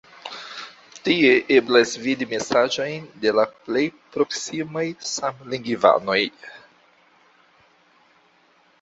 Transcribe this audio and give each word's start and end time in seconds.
Tie 1.07 1.33
eblas 1.57 1.91
vidi 2.05 2.27
mesaĝojn 2.31 3.05
de 3.27 3.35
la 3.41 3.47
plej 3.67 3.85
proksimaj 4.17 4.87
samlingvanoj. 5.13 6.21